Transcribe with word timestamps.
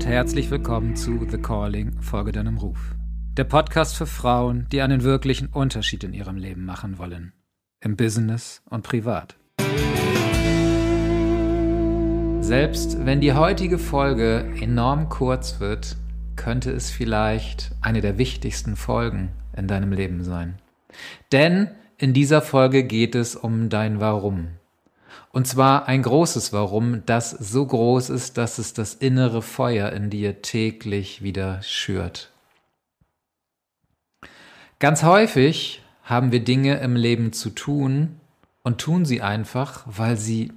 und 0.00 0.06
herzlich 0.06 0.50
willkommen 0.50 0.96
zu 0.96 1.26
The 1.30 1.36
Calling, 1.36 2.00
Folge 2.00 2.32
deinem 2.32 2.56
Ruf. 2.56 2.78
Der 3.36 3.44
Podcast 3.44 3.94
für 3.94 4.06
Frauen, 4.06 4.66
die 4.72 4.80
einen 4.80 5.02
wirklichen 5.02 5.48
Unterschied 5.48 6.04
in 6.04 6.14
ihrem 6.14 6.38
Leben 6.38 6.64
machen 6.64 6.96
wollen. 6.96 7.34
Im 7.84 7.98
Business 7.98 8.62
und 8.70 8.82
privat. 8.82 9.36
Selbst 12.40 13.04
wenn 13.04 13.20
die 13.20 13.34
heutige 13.34 13.78
Folge 13.78 14.50
enorm 14.58 15.10
kurz 15.10 15.60
wird, 15.60 15.98
könnte 16.34 16.70
es 16.70 16.90
vielleicht 16.90 17.72
eine 17.82 18.00
der 18.00 18.16
wichtigsten 18.16 18.76
Folgen 18.76 19.28
in 19.54 19.66
deinem 19.66 19.92
Leben 19.92 20.24
sein. 20.24 20.54
Denn 21.30 21.68
in 21.98 22.14
dieser 22.14 22.40
Folge 22.40 22.84
geht 22.84 23.14
es 23.14 23.36
um 23.36 23.68
dein 23.68 24.00
Warum. 24.00 24.48
Und 25.32 25.46
zwar 25.46 25.86
ein 25.86 26.02
großes 26.02 26.52
Warum, 26.52 27.04
das 27.06 27.30
so 27.30 27.64
groß 27.64 28.10
ist, 28.10 28.36
dass 28.36 28.58
es 28.58 28.74
das 28.74 28.94
innere 28.94 29.42
Feuer 29.42 29.90
in 29.92 30.10
dir 30.10 30.42
täglich 30.42 31.22
wieder 31.22 31.62
schürt. 31.62 32.30
Ganz 34.80 35.04
häufig 35.04 35.82
haben 36.02 36.32
wir 36.32 36.42
Dinge 36.42 36.78
im 36.78 36.96
Leben 36.96 37.32
zu 37.32 37.50
tun 37.50 38.18
und 38.62 38.80
tun 38.80 39.04
sie 39.04 39.22
einfach, 39.22 39.84
weil 39.86 40.16
sie, 40.16 40.52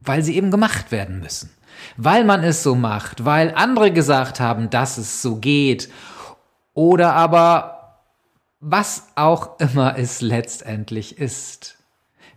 weil 0.00 0.22
sie 0.22 0.36
eben 0.36 0.50
gemacht 0.50 0.90
werden 0.90 1.20
müssen. 1.20 1.50
Weil 1.96 2.24
man 2.24 2.42
es 2.42 2.62
so 2.62 2.74
macht, 2.74 3.24
weil 3.26 3.52
andere 3.54 3.92
gesagt 3.92 4.40
haben, 4.40 4.70
dass 4.70 4.96
es 4.96 5.20
so 5.20 5.36
geht. 5.36 5.90
Oder 6.72 7.12
aber 7.12 8.00
was 8.60 9.08
auch 9.16 9.60
immer 9.60 9.98
es 9.98 10.20
letztendlich 10.20 11.18
ist. 11.18 11.77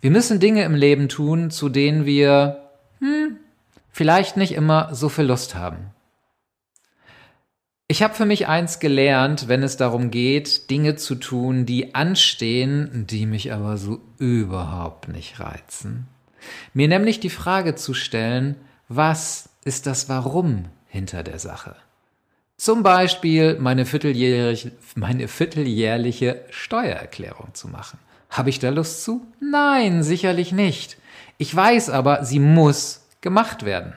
Wir 0.01 0.09
müssen 0.09 0.39
Dinge 0.39 0.63
im 0.63 0.73
Leben 0.73 1.09
tun, 1.09 1.51
zu 1.51 1.69
denen 1.69 2.05
wir 2.05 2.69
hm, 2.99 3.37
vielleicht 3.91 4.35
nicht 4.35 4.53
immer 4.53 4.93
so 4.93 5.09
viel 5.09 5.25
Lust 5.25 5.53
haben. 5.53 5.91
Ich 7.87 8.01
habe 8.01 8.13
für 8.13 8.25
mich 8.25 8.47
eins 8.47 8.79
gelernt, 8.79 9.47
wenn 9.47 9.63
es 9.63 9.77
darum 9.77 10.11
geht, 10.11 10.69
Dinge 10.71 10.95
zu 10.95 11.15
tun, 11.15 11.65
die 11.65 11.93
anstehen, 11.93 13.05
die 13.05 13.25
mich 13.25 13.53
aber 13.53 13.77
so 13.77 13.99
überhaupt 14.17 15.09
nicht 15.09 15.39
reizen. 15.39 16.07
Mir 16.73 16.87
nämlich 16.87 17.19
die 17.19 17.29
Frage 17.29 17.75
zu 17.75 17.93
stellen, 17.93 18.55
was 18.87 19.49
ist 19.65 19.87
das 19.87 20.09
Warum 20.09 20.69
hinter 20.87 21.21
der 21.21 21.37
Sache? 21.37 21.75
Zum 22.57 22.81
Beispiel 22.81 23.57
meine 23.59 23.85
vierteljährliche, 23.85 24.71
meine 24.95 25.27
vierteljährliche 25.27 26.45
Steuererklärung 26.49 27.53
zu 27.53 27.67
machen. 27.67 27.99
Habe 28.31 28.49
ich 28.49 28.59
da 28.59 28.69
Lust 28.69 29.03
zu? 29.03 29.27
Nein, 29.39 30.03
sicherlich 30.03 30.53
nicht. 30.53 30.97
Ich 31.37 31.53
weiß 31.53 31.89
aber, 31.89 32.23
sie 32.23 32.39
muss 32.39 33.05
gemacht 33.19 33.65
werden. 33.65 33.93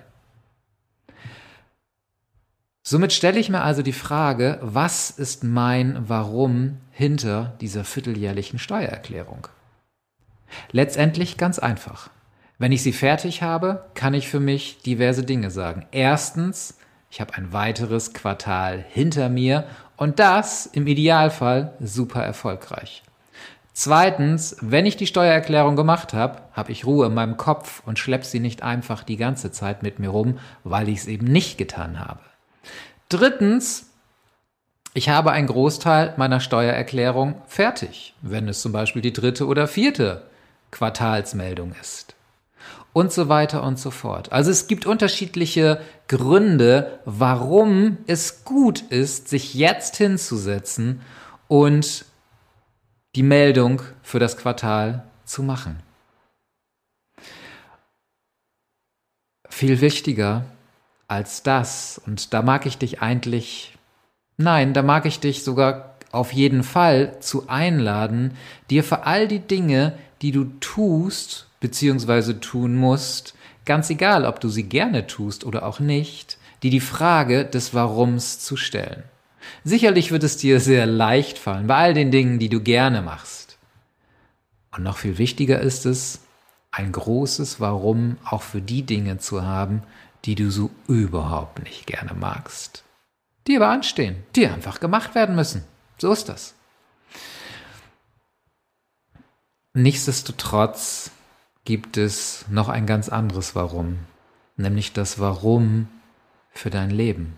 Somit 2.83 3.15
stelle 3.15 3.39
ich 3.39 3.49
mir 3.49 3.63
also 3.63 3.81
die 3.81 3.93
Frage, 3.93 4.59
was 4.61 5.09
ist 5.11 5.45
mein 5.45 6.07
Warum 6.09 6.79
hinter 6.91 7.55
dieser 7.61 7.85
vierteljährlichen 7.85 8.59
Steuererklärung? 8.59 9.49
Letztendlich 10.71 11.39
ganz 11.39 11.59
einfach. 11.59 12.11
Wenn 12.59 12.73
ich 12.73 12.83
sie 12.83 12.93
fertig 12.93 13.43
habe, 13.43 13.87
kann 13.95 14.15
ich 14.15 14.29
für 14.29 14.41
mich 14.41 14.83
diverse 14.83 15.25
Dinge 15.25 15.51
sagen. 15.51 15.87
Erstens, 15.93 16.77
ich 17.11 17.21
habe 17.21 17.35
ein 17.35 17.53
weiteres 17.53 18.13
Quartal 18.13 18.85
hinter 18.91 19.29
mir 19.29 19.67
und 19.97 20.19
das 20.19 20.67
im 20.67 20.87
Idealfall 20.87 21.73
super 21.81 22.23
erfolgreich. 22.23 23.03
Zweitens, 23.77 24.57
wenn 24.61 24.87
ich 24.87 24.97
die 24.97 25.09
Steuererklärung 25.09 25.75
gemacht 25.75 26.15
habe, 26.15 26.43
habe 26.53 26.71
ich 26.71 26.87
Ruhe 26.87 27.07
in 27.07 27.15
meinem 27.15 27.37
Kopf 27.37 27.83
und 27.85 27.99
schlepp 27.99 28.25
sie 28.25 28.39
nicht 28.39 28.63
einfach 28.63 29.03
die 29.03 29.17
ganze 29.17 29.51
Zeit 29.51 29.83
mit 29.83 29.99
mir 29.99 30.11
rum, 30.11 30.39
weil 30.63 30.89
ich 30.89 31.01
es 31.01 31.07
eben 31.07 31.27
nicht 31.27 31.59
getan 31.59 31.99
habe. 31.99 32.21
Drittens, 33.09 33.91
ich 34.95 35.09
habe 35.09 35.33
einen 35.33 35.49
Großteil 35.49 36.15
meiner 36.17 36.39
Steuererklärung 36.39 37.43
fertig, 37.49 38.15
wenn 38.23 38.49
es 38.49 38.63
zum 38.63 38.71
Beispiel 38.71 39.03
die 39.03 39.13
dritte 39.13 39.49
oder 39.49 39.67
vierte 39.67 40.23
Quartalsmeldung 40.71 41.75
ist. 41.81 42.15
Und 42.93 43.13
so 43.13 43.29
weiter 43.29 43.65
und 43.65 43.81
so 43.81 43.91
fort. 43.91 44.31
Also 44.31 44.53
es 44.53 44.69
gibt 44.69 44.87
unterschiedliche 44.87 45.81
Gründe, 46.07 47.01
warum 47.05 47.99
es 48.07 48.45
gut 48.45 48.83
ist, 48.83 49.29
sich 49.29 49.55
jetzt 49.55 49.97
hinzusetzen 49.97 51.01
und 51.49 52.05
die 53.15 53.23
Meldung 53.23 53.83
für 54.03 54.19
das 54.19 54.37
Quartal 54.37 55.05
zu 55.25 55.43
machen. 55.43 55.79
Viel 59.49 59.81
wichtiger 59.81 60.45
als 61.07 61.43
das, 61.43 62.01
und 62.07 62.35
da 62.35 62.43
mag 62.43 62.67
ich 62.67 62.79
dich 62.79 63.01
eigentlich, 63.03 63.77
nein, 64.37 64.75
da 64.75 64.83
mag 64.83 65.07
ich 65.07 65.21
dich 65.21 65.45
sogar 65.45 65.95
auf 66.11 66.33
jeden 66.33 66.65
Fall 66.65 67.21
zu 67.21 67.49
einladen, 67.49 68.37
dir 68.71 68.83
für 68.83 69.07
all 69.07 69.29
die 69.29 69.41
Dinge, 69.41 69.97
die 70.23 70.33
du 70.33 70.45
tust 70.61 71.49
bzw. 71.61 72.35
tun 72.35 72.75
musst, 72.75 73.35
ganz 73.65 73.91
egal, 73.91 74.25
ob 74.25 74.41
du 74.41 74.49
sie 74.49 74.65
gerne 74.65 75.07
tust 75.07 75.45
oder 75.45 75.65
auch 75.65 75.79
nicht, 75.79 76.39
die 76.63 76.71
die 76.71 76.81
Frage 76.81 77.45
des 77.45 77.75
Warums 77.75 78.41
zu 78.41 78.57
stellen. 78.57 79.05
Sicherlich 79.65 80.11
wird 80.11 80.25
es 80.25 80.37
dir 80.37 80.61
sehr 80.61 80.87
leicht 80.87 81.39
fallen 81.39 81.67
bei 81.67 81.77
all 81.77 81.95
den 81.95 82.11
Dingen, 82.11 82.39
die 82.39 82.49
du 82.49 82.61
gerne 82.61 83.03
machst. 83.03 83.59
Und 84.73 84.83
noch 84.83 84.99
viel 84.99 85.19
wichtiger 85.19 85.61
ist 85.61 85.87
es, 85.87 86.21
ein 86.71 86.91
großes 86.91 87.61
Warum 87.61 88.19
auch 88.25 88.43
für 88.43 88.61
die 88.61 88.83
Dinge 88.83 89.19
zu 89.19 89.45
haben, 89.45 89.83
die 90.25 90.35
du 90.35 90.51
so 90.51 90.71
überhaupt 90.89 91.63
nicht 91.63 91.87
gerne 91.87 92.15
magst. 92.15 92.83
Die 93.47 93.57
aber 93.57 93.69
anstehen, 93.69 94.17
die 94.35 94.47
einfach 94.47 94.81
gemacht 94.81 95.15
werden 95.15 95.37
müssen. 95.37 95.65
So 95.99 96.13
ist 96.13 96.29
das. 96.29 96.55
Nichtsdestotrotz 99.75 101.11
gibt 101.65 101.97
es 101.97 102.45
noch 102.49 102.69
ein 102.69 102.87
ganz 102.87 103.09
anderes 103.09 103.55
Warum, 103.55 103.99
nämlich 104.57 104.93
das 104.93 105.19
Warum 105.19 105.89
für 106.51 106.71
dein 106.71 106.91
Leben. 106.91 107.37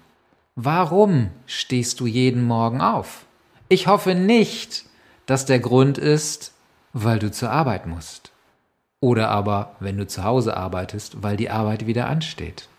Warum 0.59 1.33
stehst 1.45 2.01
du 2.01 2.07
jeden 2.07 2.43
Morgen 2.43 2.81
auf? 2.81 3.27
Ich 3.69 3.89
hoffe 3.89 4.15
nicht, 4.15 4.87
dass 5.27 5.45
der 5.45 5.59
Grund 5.59 5.99
ist, 5.99 6.55
weil 6.95 7.19
du 7.19 7.31
zur 7.31 7.51
Arbeit 7.51 7.87
musst. 7.87 8.33
Oder 8.99 9.29
aber, 9.29 9.77
wenn 9.81 9.99
du 9.99 10.07
zu 10.07 10.25
Hause 10.25 10.57
arbeitest, 10.57 11.23
weil 11.23 11.37
die 11.37 11.51
Arbeit 11.51 11.87
wieder 11.87 12.09
ansteht. 12.09 12.71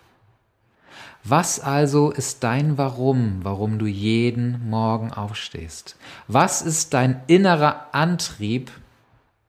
Was 1.23 1.59
also 1.59 2.09
ist 2.09 2.43
dein 2.43 2.79
Warum, 2.79 3.41
warum 3.43 3.77
du 3.77 3.85
jeden 3.85 4.67
Morgen 4.71 5.13
aufstehst? 5.13 5.97
Was 6.27 6.63
ist 6.63 6.95
dein 6.95 7.21
innerer 7.27 7.89
Antrieb, 7.91 8.71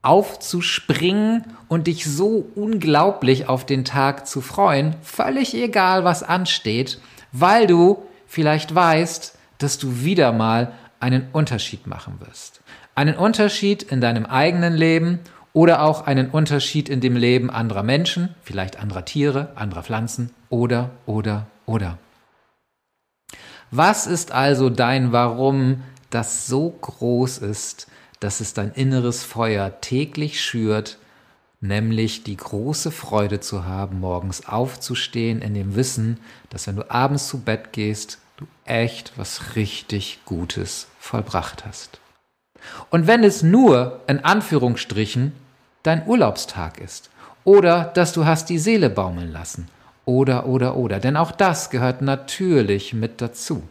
aufzuspringen 0.03 1.45
und 1.67 1.87
dich 1.87 2.05
so 2.05 2.47
unglaublich 2.53 3.49
auf 3.49 3.65
den 3.65 3.85
Tag 3.85 4.27
zu 4.27 4.41
freuen, 4.41 4.95
völlig 5.01 5.55
egal, 5.55 6.03
was 6.03 6.21
ansteht, 6.21 7.01
weil 7.31 7.65
du 7.65 8.03
vielleicht 8.29 8.73
weißt, 8.73 9.37
dass 9.57 9.77
du 9.77 10.03
wieder 10.03 10.31
mal 10.31 10.71
einen 11.01 11.27
Unterschied 11.33 11.87
machen 11.87 12.19
wirst. 12.19 12.61
Einen 12.95 13.15
Unterschied 13.15 13.83
in 13.83 13.99
deinem 13.99 14.25
eigenen 14.25 14.75
Leben 14.75 15.19
oder 15.51 15.81
auch 15.81 16.05
einen 16.05 16.29
Unterschied 16.29 16.89
in 16.89 17.01
dem 17.01 17.15
Leben 17.15 17.49
anderer 17.49 17.83
Menschen, 17.83 18.35
vielleicht 18.43 18.79
anderer 18.79 19.03
Tiere, 19.03 19.51
anderer 19.55 19.83
Pflanzen 19.83 20.31
oder, 20.49 20.91
oder, 21.05 21.47
oder. 21.65 21.97
Was 23.71 24.07
ist 24.07 24.31
also 24.31 24.69
dein 24.69 25.11
Warum, 25.11 25.83
das 26.09 26.47
so 26.47 26.69
groß 26.69 27.39
ist, 27.39 27.87
dass 28.19 28.41
es 28.41 28.53
dein 28.53 28.71
inneres 28.71 29.23
Feuer 29.23 29.81
täglich 29.81 30.41
schürt, 30.41 30.97
nämlich 31.61 32.23
die 32.23 32.37
große 32.37 32.91
Freude 32.91 33.39
zu 33.39 33.65
haben, 33.65 33.99
morgens 33.99 34.47
aufzustehen 34.47 35.41
in 35.41 35.53
dem 35.53 35.75
Wissen, 35.75 36.19
dass 36.49 36.67
wenn 36.67 36.77
du 36.77 36.89
abends 36.89 37.27
zu 37.27 37.41
Bett 37.41 37.73
gehst, 37.73 38.19
du 38.37 38.45
echt 38.65 39.13
was 39.17 39.55
richtig 39.55 40.19
Gutes 40.25 40.87
vollbracht 40.99 41.65
hast. 41.65 41.99
Und 42.89 43.07
wenn 43.07 43.23
es 43.23 43.43
nur 43.43 44.01
in 44.07 44.23
Anführungsstrichen 44.23 45.33
dein 45.83 46.05
Urlaubstag 46.07 46.79
ist 46.79 47.09
oder 47.43 47.85
dass 47.85 48.13
du 48.13 48.25
hast 48.25 48.49
die 48.49 48.59
Seele 48.59 48.89
baumeln 48.89 49.31
lassen 49.31 49.67
oder 50.05 50.45
oder 50.45 50.75
oder, 50.75 50.99
denn 50.99 51.17
auch 51.17 51.31
das 51.31 51.69
gehört 51.69 52.01
natürlich 52.01 52.93
mit 52.93 53.21
dazu. 53.21 53.63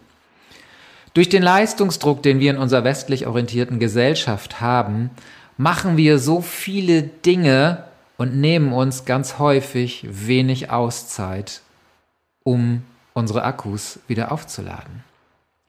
Durch 1.14 1.29
den 1.29 1.43
Leistungsdruck, 1.43 2.23
den 2.23 2.38
wir 2.38 2.50
in 2.50 2.58
unserer 2.58 2.85
westlich 2.85 3.26
orientierten 3.26 3.79
Gesellschaft 3.79 4.61
haben, 4.61 5.11
machen 5.59 5.97
wir 5.97 6.19
so 6.19 6.41
viele 6.41 7.03
Dinge 7.03 7.85
und 8.17 8.35
nehmen 8.37 8.73
uns 8.73 9.05
ganz 9.05 9.39
häufig 9.39 10.07
wenig 10.09 10.71
Auszeit, 10.71 11.61
um 12.45 12.85
unsere 13.13 13.43
Akkus 13.43 13.99
wieder 14.07 14.33
aufzuladen. 14.33 15.05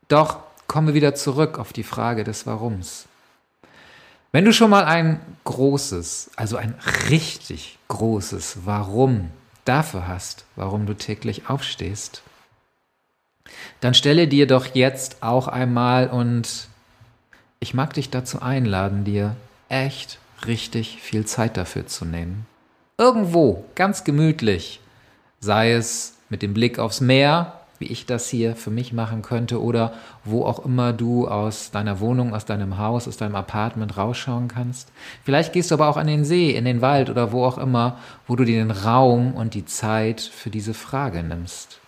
Doch 0.07 0.39
kommen 0.67 0.87
wir 0.87 0.93
wieder 0.93 1.15
zurück 1.15 1.59
auf 1.59 1.73
die 1.73 1.83
Frage 1.83 2.23
des 2.23 2.45
Warums. 2.45 3.07
Wenn 4.31 4.45
du 4.45 4.53
schon 4.53 4.69
mal 4.69 4.85
ein 4.85 5.19
großes, 5.43 6.31
also 6.35 6.57
ein 6.57 6.75
richtig 7.09 7.79
großes 7.87 8.59
Warum 8.65 9.31
dafür 9.65 10.07
hast, 10.07 10.45
warum 10.55 10.85
du 10.85 10.93
täglich 10.93 11.49
aufstehst, 11.49 12.21
dann 13.81 13.95
stelle 13.95 14.27
dir 14.27 14.45
doch 14.45 14.67
jetzt 14.75 15.23
auch 15.23 15.47
einmal 15.47 16.09
und 16.09 16.67
ich 17.59 17.73
mag 17.73 17.93
dich 17.93 18.11
dazu 18.11 18.43
einladen, 18.43 19.03
dir 19.03 19.35
echt 19.69 20.19
richtig 20.45 21.01
viel 21.01 21.25
Zeit 21.25 21.57
dafür 21.57 21.87
zu 21.87 22.05
nehmen. 22.05 22.45
Irgendwo, 22.97 23.63
ganz 23.75 24.03
gemütlich, 24.03 24.81
sei 25.39 25.71
es 25.71 26.17
mit 26.29 26.41
dem 26.41 26.53
Blick 26.53 26.79
aufs 26.79 27.01
Meer, 27.01 27.53
wie 27.79 27.85
ich 27.85 28.05
das 28.05 28.27
hier 28.27 28.57
für 28.57 28.71
mich 28.71 28.91
machen 28.91 29.21
könnte, 29.21 29.61
oder 29.61 29.93
wo 30.25 30.43
auch 30.43 30.65
immer 30.65 30.91
du 30.91 31.27
aus 31.27 31.71
deiner 31.71 32.01
Wohnung, 32.01 32.35
aus 32.35 32.43
deinem 32.43 32.77
Haus, 32.77 33.07
aus 33.07 33.15
deinem 33.15 33.35
Apartment 33.35 33.95
rausschauen 33.95 34.49
kannst. 34.49 34.91
Vielleicht 35.23 35.53
gehst 35.53 35.71
du 35.71 35.75
aber 35.75 35.87
auch 35.87 35.95
an 35.95 36.07
den 36.07 36.25
See, 36.25 36.51
in 36.51 36.65
den 36.65 36.81
Wald 36.81 37.09
oder 37.09 37.31
wo 37.31 37.45
auch 37.45 37.57
immer, 37.57 37.97
wo 38.27 38.35
du 38.35 38.43
dir 38.43 38.57
den 38.59 38.71
Raum 38.71 39.33
und 39.33 39.53
die 39.53 39.65
Zeit 39.65 40.19
für 40.19 40.49
diese 40.49 40.73
Frage 40.73 41.23
nimmst. 41.23 41.79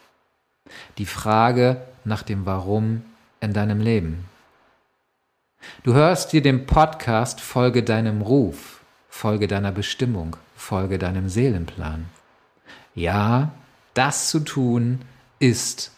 Die 0.97 1.05
Frage 1.05 1.81
nach 2.05 2.23
dem 2.23 2.45
Warum 2.45 3.01
in 3.41 3.51
deinem 3.51 3.81
Leben. 3.81 4.30
Du 5.83 5.93
hörst 5.93 6.33
dir 6.33 6.41
den 6.41 6.65
Podcast 6.65 7.41
Folge 7.41 7.83
deinem 7.83 8.21
Ruf, 8.21 8.81
Folge 9.09 9.47
deiner 9.47 9.71
Bestimmung, 9.71 10.35
Folge 10.55 10.99
deinem 10.99 11.29
Seelenplan. 11.29 12.05
Ja, 12.93 13.51
das 13.93 14.29
zu 14.29 14.39
tun 14.39 15.01
ist 15.39 15.91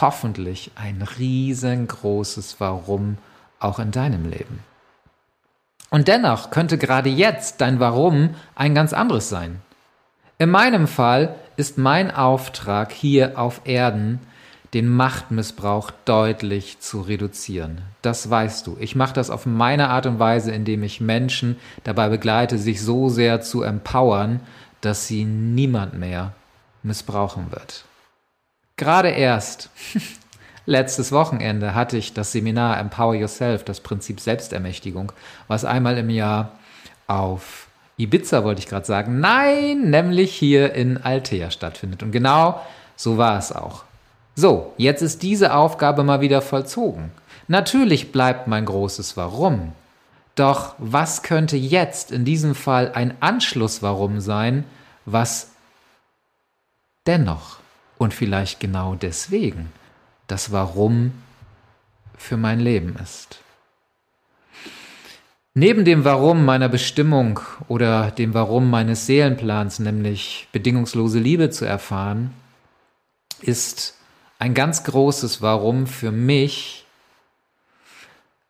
hoffentlich 0.00 0.70
ein 0.74 1.02
riesengroßes 1.02 2.56
Warum 2.58 3.18
auch 3.58 3.78
in 3.78 3.90
deinem 3.90 4.28
Leben. 4.28 4.60
Und 5.90 6.08
dennoch 6.08 6.50
könnte 6.50 6.78
gerade 6.78 7.10
jetzt 7.10 7.60
dein 7.60 7.78
Warum 7.78 8.34
ein 8.54 8.74
ganz 8.74 8.92
anderes 8.92 9.28
sein. 9.28 9.60
In 10.38 10.50
meinem 10.50 10.88
Fall 10.88 11.34
ist 11.56 11.76
mein 11.76 12.10
Auftrag 12.10 12.92
hier 12.92 13.38
auf 13.38 13.60
Erden, 13.64 14.20
den 14.74 14.88
Machtmissbrauch 14.88 15.90
deutlich 16.06 16.80
zu 16.80 17.02
reduzieren. 17.02 17.82
Das 18.00 18.30
weißt 18.30 18.66
du. 18.66 18.76
Ich 18.80 18.96
mache 18.96 19.12
das 19.12 19.28
auf 19.28 19.44
meine 19.44 19.90
Art 19.90 20.06
und 20.06 20.18
Weise, 20.18 20.50
indem 20.50 20.82
ich 20.82 21.00
Menschen 21.00 21.56
dabei 21.84 22.08
begleite, 22.08 22.56
sich 22.58 22.80
so 22.80 23.08
sehr 23.10 23.42
zu 23.42 23.62
empowern, 23.62 24.40
dass 24.80 25.06
sie 25.06 25.24
niemand 25.24 25.94
mehr 25.94 26.32
missbrauchen 26.82 27.52
wird. 27.52 27.84
Gerade 28.76 29.10
erst 29.10 29.70
letztes 30.66 31.12
Wochenende 31.12 31.74
hatte 31.74 31.98
ich 31.98 32.14
das 32.14 32.32
Seminar 32.32 32.78
Empower 32.78 33.14
Yourself, 33.14 33.64
das 33.64 33.80
Prinzip 33.80 34.20
Selbstermächtigung, 34.20 35.12
was 35.48 35.66
einmal 35.66 35.98
im 35.98 36.08
Jahr 36.08 36.52
auf 37.06 37.68
Ibiza, 37.98 38.42
wollte 38.42 38.60
ich 38.60 38.68
gerade 38.68 38.86
sagen, 38.86 39.20
nein, 39.20 39.90
nämlich 39.90 40.34
hier 40.34 40.72
in 40.72 40.96
Altea 40.96 41.50
stattfindet. 41.50 42.02
Und 42.02 42.10
genau 42.10 42.60
so 42.96 43.18
war 43.18 43.38
es 43.38 43.52
auch. 43.52 43.84
So, 44.34 44.72
jetzt 44.78 45.02
ist 45.02 45.22
diese 45.22 45.54
Aufgabe 45.54 46.04
mal 46.04 46.20
wieder 46.20 46.40
vollzogen. 46.40 47.12
Natürlich 47.48 48.12
bleibt 48.12 48.46
mein 48.46 48.64
großes 48.64 49.16
Warum. 49.16 49.72
Doch 50.34 50.74
was 50.78 51.22
könnte 51.22 51.56
jetzt 51.56 52.10
in 52.10 52.24
diesem 52.24 52.54
Fall 52.54 52.92
ein 52.92 53.14
Anschluss-Warum 53.20 54.20
sein, 54.20 54.64
was 55.04 55.50
dennoch 57.06 57.58
und 57.98 58.14
vielleicht 58.14 58.58
genau 58.58 58.94
deswegen 58.94 59.70
das 60.28 60.50
Warum 60.52 61.12
für 62.16 62.38
mein 62.38 62.60
Leben 62.60 62.96
ist? 63.02 63.40
Neben 65.54 65.84
dem 65.84 66.06
Warum 66.06 66.46
meiner 66.46 66.70
Bestimmung 66.70 67.40
oder 67.68 68.10
dem 68.10 68.32
Warum 68.32 68.70
meines 68.70 69.04
Seelenplans, 69.04 69.80
nämlich 69.80 70.48
bedingungslose 70.52 71.18
Liebe 71.18 71.50
zu 71.50 71.66
erfahren, 71.66 72.32
ist 73.42 73.94
ein 74.42 74.54
ganz 74.54 74.82
großes 74.82 75.40
Warum 75.40 75.86
für 75.86 76.10
mich, 76.10 76.84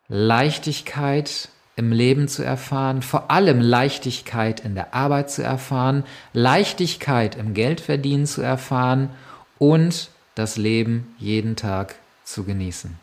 Leichtigkeit 0.07 1.49
im 1.75 1.91
Leben 1.91 2.27
zu 2.27 2.43
erfahren, 2.43 3.03
vor 3.03 3.29
allem 3.29 3.61
Leichtigkeit 3.61 4.61
in 4.61 4.73
der 4.73 4.95
Arbeit 4.95 5.29
zu 5.29 5.43
erfahren, 5.43 6.03
Leichtigkeit 6.33 7.35
im 7.35 7.53
Geldverdienen 7.53 8.25
zu 8.25 8.41
erfahren 8.41 9.11
und 9.59 10.09
das 10.33 10.57
Leben 10.57 11.13
jeden 11.19 11.55
Tag 11.55 11.93
zu 12.23 12.43
genießen. 12.43 12.97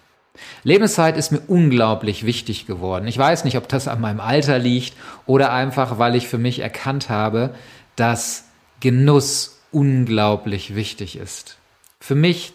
Lebenszeit 0.65 1.17
ist 1.17 1.31
mir 1.31 1.43
unglaublich 1.47 2.27
wichtig 2.27 2.67
geworden. 2.67 3.07
Ich 3.07 3.19
weiß 3.19 3.45
nicht, 3.45 3.57
ob 3.57 3.69
das 3.69 3.87
an 3.87 4.01
meinem 4.01 4.21
Alter 4.21 4.59
liegt 4.59 4.97
oder 5.27 5.53
einfach, 5.53 6.01
weil 6.01 6.17
ich 6.17 6.27
für 6.27 6.39
mich 6.39 6.59
erkannt 6.59 7.09
habe, 7.09 7.55
dass 7.95 8.47
Genuss 8.81 9.61
unglaublich 9.71 10.75
wichtig 10.75 11.15
ist. 11.15 11.57
Für 12.01 12.17
mich 12.17 12.55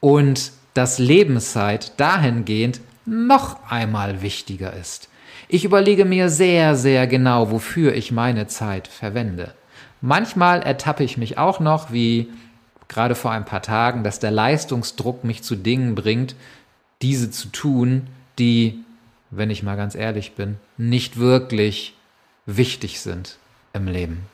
und 0.00 0.52
dass 0.74 0.98
Lebenszeit 0.98 1.98
dahingehend 1.98 2.80
noch 3.04 3.70
einmal 3.70 4.22
wichtiger 4.22 4.72
ist. 4.72 5.08
Ich 5.48 5.64
überlege 5.64 6.04
mir 6.04 6.28
sehr, 6.28 6.76
sehr 6.76 7.06
genau, 7.06 7.50
wofür 7.50 7.94
ich 7.94 8.12
meine 8.12 8.46
Zeit 8.46 8.88
verwende. 8.88 9.54
Manchmal 10.00 10.62
ertappe 10.62 11.04
ich 11.04 11.16
mich 11.16 11.38
auch 11.38 11.60
noch, 11.60 11.92
wie 11.92 12.28
gerade 12.88 13.14
vor 13.14 13.30
ein 13.30 13.44
paar 13.44 13.62
Tagen, 13.62 14.04
dass 14.04 14.18
der 14.18 14.30
Leistungsdruck 14.30 15.24
mich 15.24 15.42
zu 15.42 15.56
Dingen 15.56 15.94
bringt, 15.94 16.34
diese 17.02 17.30
zu 17.30 17.48
tun, 17.48 18.06
die, 18.38 18.78
wenn 19.30 19.50
ich 19.50 19.62
mal 19.62 19.76
ganz 19.76 19.94
ehrlich 19.94 20.32
bin, 20.32 20.56
nicht 20.76 21.18
wirklich 21.18 21.94
wichtig 22.46 23.00
sind 23.00 23.38
im 23.72 23.86
Leben. 23.86 24.26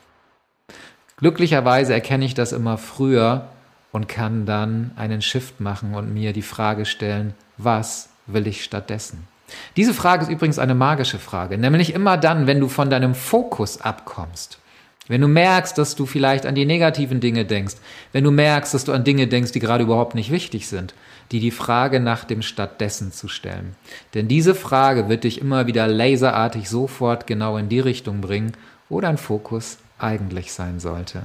Glücklicherweise 1.17 1.93
erkenne 1.93 2.25
ich 2.25 2.33
das 2.33 2.51
immer 2.51 2.77
früher 2.77 3.47
und 3.97 4.07
kann 4.07 4.45
dann 4.45 4.91
einen 4.95 5.23
Shift 5.23 5.59
machen 5.59 5.95
und 5.95 6.13
mir 6.13 6.31
die 6.31 6.43
Frage 6.43 6.85
stellen, 6.85 7.33
was 7.57 8.09
will 8.27 8.45
ich 8.45 8.63
stattdessen? 8.63 9.27
Diese 9.75 9.95
Frage 9.95 10.23
ist 10.23 10.29
übrigens 10.29 10.59
eine 10.59 10.75
magische 10.75 11.17
Frage, 11.17 11.57
nämlich 11.57 11.95
immer 11.95 12.15
dann, 12.15 12.45
wenn 12.45 12.59
du 12.59 12.67
von 12.67 12.91
deinem 12.91 13.15
Fokus 13.15 13.81
abkommst. 13.81 14.59
Wenn 15.07 15.21
du 15.21 15.27
merkst, 15.27 15.75
dass 15.79 15.95
du 15.95 16.05
vielleicht 16.05 16.45
an 16.45 16.53
die 16.53 16.65
negativen 16.65 17.21
Dinge 17.21 17.45
denkst, 17.45 17.75
wenn 18.11 18.23
du 18.23 18.29
merkst, 18.29 18.75
dass 18.75 18.83
du 18.83 18.91
an 18.91 19.03
Dinge 19.03 19.25
denkst, 19.25 19.51
die 19.53 19.59
gerade 19.59 19.85
überhaupt 19.85 20.13
nicht 20.13 20.29
wichtig 20.29 20.67
sind, 20.67 20.93
die 21.31 21.39
die 21.39 21.49
Frage 21.49 21.99
nach 21.99 22.23
dem 22.23 22.43
Stattdessen 22.43 23.11
zu 23.11 23.27
stellen. 23.27 23.75
Denn 24.13 24.27
diese 24.27 24.53
Frage 24.53 25.09
wird 25.09 25.23
dich 25.23 25.41
immer 25.41 25.65
wieder 25.65 25.87
laserartig 25.87 26.69
sofort 26.69 27.25
genau 27.25 27.57
in 27.57 27.67
die 27.67 27.79
Richtung 27.79 28.21
bringen, 28.21 28.51
wo 28.89 29.01
dein 29.01 29.17
Fokus 29.17 29.79
eigentlich 29.97 30.53
sein 30.53 30.79
sollte. 30.79 31.23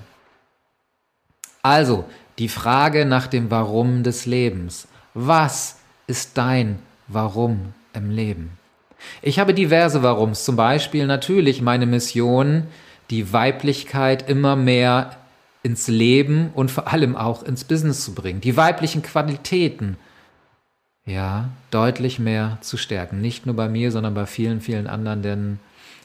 Also, 1.62 2.04
die 2.38 2.48
Frage 2.48 3.06
nach 3.06 3.28
dem 3.28 3.50
Warum 3.50 4.02
des 4.02 4.26
Lebens. 4.26 4.88
Was 5.14 5.78
ist 6.06 6.36
dein 6.36 6.80
Warum 7.06 7.74
im 7.92 8.10
Leben? 8.10 8.58
Ich 9.20 9.38
habe 9.38 9.54
diverse 9.54 10.02
Warums, 10.02 10.44
zum 10.44 10.56
Beispiel 10.56 11.06
natürlich 11.06 11.60
meine 11.62 11.86
Mission, 11.86 12.64
die 13.10 13.32
Weiblichkeit 13.32 14.28
immer 14.28 14.56
mehr 14.56 15.16
ins 15.62 15.88
Leben 15.88 16.50
und 16.54 16.70
vor 16.70 16.92
allem 16.92 17.16
auch 17.16 17.42
ins 17.42 17.64
Business 17.64 18.04
zu 18.04 18.14
bringen, 18.14 18.40
die 18.40 18.56
weiblichen 18.56 19.02
Qualitäten, 19.02 19.96
ja, 21.04 21.48
deutlich 21.70 22.18
mehr 22.18 22.58
zu 22.60 22.76
stärken. 22.76 23.20
Nicht 23.20 23.46
nur 23.46 23.56
bei 23.56 23.68
mir, 23.68 23.90
sondern 23.92 24.14
bei 24.14 24.26
vielen, 24.26 24.60
vielen 24.60 24.86
anderen, 24.86 25.22
denn 25.22 25.58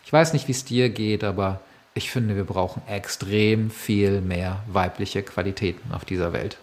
ich 0.05 0.13
weiß 0.13 0.33
nicht, 0.33 0.47
wie 0.47 0.53
es 0.53 0.65
dir 0.65 0.89
geht, 0.89 1.23
aber 1.23 1.61
ich 1.97 2.11
finde, 2.11 2.35
wir 2.35 2.45
brauchen 2.45 2.81
extrem 2.87 3.69
viel 3.71 4.21
mehr 4.21 4.63
weibliche 4.67 5.23
Qualitäten 5.23 5.91
auf 5.91 6.05
dieser 6.05 6.31
Welt. 6.31 6.57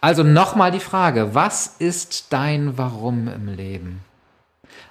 Also 0.00 0.22
nochmal 0.22 0.70
die 0.70 0.80
Frage, 0.80 1.34
was 1.34 1.66
ist 1.78 2.32
dein 2.32 2.78
Warum 2.78 3.28
im 3.28 3.48
Leben? 3.48 4.00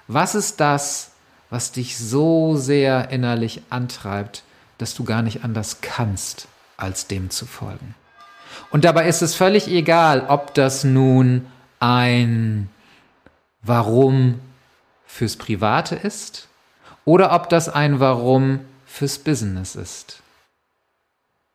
Was 0.06 0.34
ist 0.34 0.60
das, 0.60 1.12
was 1.50 1.72
dich 1.72 1.98
so 1.98 2.56
sehr 2.56 3.10
innerlich 3.10 3.62
antreibt, 3.70 4.42
dass 4.78 4.94
du 4.94 5.04
gar 5.04 5.22
nicht 5.22 5.44
anders 5.44 5.80
kannst, 5.80 6.46
als 6.76 7.06
dem 7.06 7.30
zu 7.30 7.46
folgen? 7.46 7.94
Und 8.70 8.84
dabei 8.84 9.08
ist 9.08 9.22
es 9.22 9.34
völlig 9.34 9.68
egal, 9.68 10.26
ob 10.28 10.54
das 10.54 10.84
nun 10.84 11.46
ein 11.80 12.68
Warum 13.62 14.40
fürs 15.06 15.36
Private 15.36 15.94
ist 15.94 16.48
oder 17.04 17.32
ob 17.32 17.48
das 17.48 17.68
ein 17.68 17.98
Warum 17.98 18.60
fürs 18.98 19.18
Business 19.18 19.76
ist. 19.76 20.22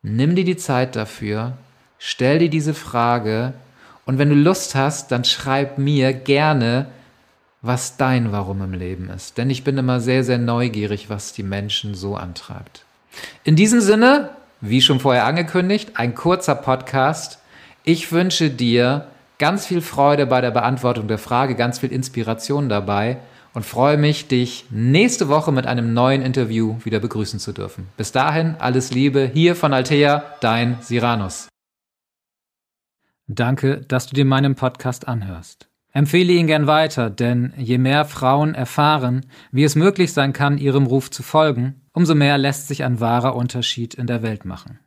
Nimm 0.02 0.34
dir 0.34 0.44
die 0.44 0.56
Zeit 0.56 0.96
dafür, 0.96 1.52
stell 1.98 2.38
dir 2.38 2.48
diese 2.48 2.74
Frage 2.74 3.52
und 4.06 4.18
wenn 4.18 4.30
du 4.30 4.34
Lust 4.34 4.74
hast, 4.74 5.12
dann 5.12 5.24
schreib 5.24 5.78
mir 5.78 6.12
gerne, 6.12 6.86
was 7.60 7.96
dein 7.96 8.32
Warum 8.32 8.62
im 8.62 8.72
Leben 8.72 9.10
ist. 9.10 9.38
Denn 9.38 9.50
ich 9.50 9.62
bin 9.62 9.78
immer 9.78 10.00
sehr, 10.00 10.24
sehr 10.24 10.38
neugierig, 10.38 11.10
was 11.10 11.32
die 11.32 11.42
Menschen 11.42 11.94
so 11.94 12.16
antreibt. 12.16 12.84
In 13.44 13.56
diesem 13.56 13.80
Sinne, 13.80 14.30
wie 14.60 14.80
schon 14.80 15.00
vorher 15.00 15.26
angekündigt, 15.26 15.92
ein 15.94 16.14
kurzer 16.14 16.54
Podcast. 16.54 17.38
Ich 17.84 18.10
wünsche 18.10 18.50
dir 18.50 19.06
ganz 19.38 19.66
viel 19.66 19.82
Freude 19.82 20.26
bei 20.26 20.40
der 20.40 20.50
Beantwortung 20.50 21.08
der 21.08 21.18
Frage, 21.18 21.54
ganz 21.54 21.78
viel 21.78 21.92
Inspiration 21.92 22.68
dabei 22.68 23.18
und 23.54 23.64
freue 23.64 23.96
mich, 23.96 24.28
dich 24.28 24.66
nächste 24.70 25.28
Woche 25.28 25.52
mit 25.52 25.66
einem 25.66 25.94
neuen 25.94 26.22
Interview 26.22 26.76
wieder 26.84 27.00
begrüßen 27.00 27.38
zu 27.38 27.52
dürfen. 27.52 27.88
Bis 27.96 28.12
dahin, 28.12 28.56
alles 28.58 28.92
Liebe, 28.92 29.30
hier 29.32 29.56
von 29.56 29.72
Altea, 29.72 30.24
dein 30.40 30.78
Siranus. 30.80 31.48
Danke, 33.26 33.80
dass 33.88 34.06
du 34.06 34.14
dir 34.14 34.26
meinen 34.26 34.54
Podcast 34.54 35.08
anhörst. 35.08 35.68
Empfehle 35.92 36.32
ihn 36.32 36.48
gern 36.48 36.66
weiter, 36.66 37.08
denn 37.08 37.54
je 37.56 37.78
mehr 37.78 38.04
Frauen 38.04 38.54
erfahren, 38.54 39.24
wie 39.52 39.62
es 39.62 39.76
möglich 39.76 40.12
sein 40.12 40.32
kann, 40.32 40.58
ihrem 40.58 40.86
Ruf 40.86 41.10
zu 41.10 41.22
folgen, 41.22 41.82
umso 41.92 42.16
mehr 42.16 42.36
lässt 42.36 42.66
sich 42.66 42.82
ein 42.82 42.98
wahrer 42.98 43.36
Unterschied 43.36 43.94
in 43.94 44.08
der 44.08 44.22
Welt 44.22 44.44
machen. 44.44 44.80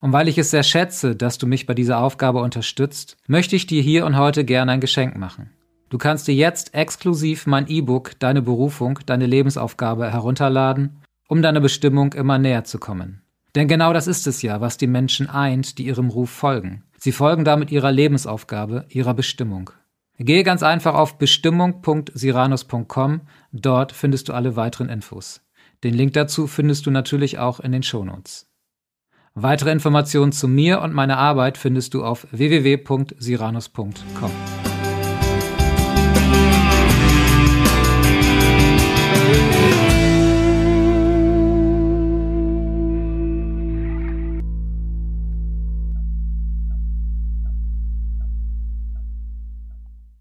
Und 0.00 0.12
weil 0.12 0.28
ich 0.28 0.36
es 0.36 0.50
sehr 0.50 0.64
schätze, 0.64 1.14
dass 1.14 1.38
du 1.38 1.46
mich 1.46 1.66
bei 1.66 1.74
dieser 1.74 1.98
Aufgabe 1.98 2.40
unterstützt, 2.40 3.16
möchte 3.28 3.56
ich 3.56 3.66
dir 3.66 3.82
hier 3.82 4.04
und 4.04 4.16
heute 4.16 4.44
gerne 4.44 4.72
ein 4.72 4.80
Geschenk 4.80 5.16
machen. 5.16 5.50
Du 5.90 5.98
kannst 5.98 6.28
dir 6.28 6.34
jetzt 6.34 6.74
exklusiv 6.74 7.46
mein 7.46 7.66
E-Book 7.66 8.18
Deine 8.18 8.42
Berufung, 8.42 8.98
deine 9.06 9.26
Lebensaufgabe 9.26 10.10
herunterladen, 10.10 11.00
um 11.28 11.42
deiner 11.42 11.60
Bestimmung 11.60 12.12
immer 12.12 12.38
näher 12.38 12.64
zu 12.64 12.78
kommen. 12.78 13.22
Denn 13.54 13.68
genau 13.68 13.92
das 13.92 14.06
ist 14.06 14.26
es 14.26 14.42
ja, 14.42 14.60
was 14.60 14.76
die 14.76 14.86
Menschen 14.86 15.28
eint, 15.28 15.78
die 15.78 15.86
ihrem 15.86 16.10
Ruf 16.10 16.30
folgen. 16.30 16.84
Sie 16.98 17.12
folgen 17.12 17.44
damit 17.44 17.70
ihrer 17.70 17.90
Lebensaufgabe, 17.90 18.84
ihrer 18.88 19.14
Bestimmung. 19.14 19.70
Gehe 20.18 20.42
ganz 20.42 20.62
einfach 20.62 20.94
auf 20.94 21.16
bestimmung.siranus.com. 21.16 23.20
Dort 23.52 23.92
findest 23.92 24.28
du 24.28 24.32
alle 24.32 24.56
weiteren 24.56 24.88
Infos. 24.88 25.42
Den 25.84 25.94
Link 25.94 26.14
dazu 26.14 26.48
findest 26.48 26.86
du 26.86 26.90
natürlich 26.90 27.38
auch 27.38 27.60
in 27.60 27.72
den 27.72 27.84
Shownotes. 27.84 28.46
Weitere 29.34 29.70
Informationen 29.70 30.32
zu 30.32 30.48
mir 30.48 30.80
und 30.80 30.92
meiner 30.92 31.18
Arbeit 31.18 31.56
findest 31.56 31.94
du 31.94 32.04
auf 32.04 32.26
www.siranus.com. 32.32 34.57